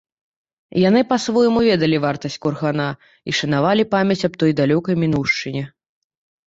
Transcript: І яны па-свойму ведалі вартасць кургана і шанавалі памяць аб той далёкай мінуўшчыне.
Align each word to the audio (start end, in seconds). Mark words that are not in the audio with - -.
І 0.77 0.85
яны 0.89 1.01
па-свойму 1.11 1.59
ведалі 1.69 1.97
вартасць 2.05 2.39
кургана 2.47 2.89
і 2.95 3.31
шанавалі 3.41 3.83
памяць 3.93 4.21
аб 4.31 4.43
той 4.45 4.51
далёкай 4.63 4.95
мінуўшчыне. 5.05 5.63